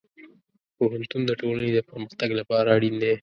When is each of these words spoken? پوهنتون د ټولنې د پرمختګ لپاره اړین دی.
پوهنتون 0.77 1.21
د 1.25 1.31
ټولنې 1.41 1.69
د 1.73 1.79
پرمختګ 1.89 2.29
لپاره 2.39 2.67
اړین 2.75 2.95
دی. 3.03 3.13